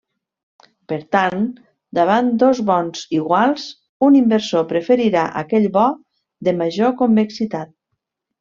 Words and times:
Per 0.93 0.97
tant, 1.15 1.43
davant 1.97 2.31
dos 2.45 2.61
bons 2.71 3.03
iguals, 3.19 3.67
un 4.09 4.19
inversor 4.23 4.67
preferirà 4.75 5.29
aquell 5.45 5.71
bo 5.79 5.87
de 6.49 6.59
major 6.63 6.99
convexitat. 7.05 7.75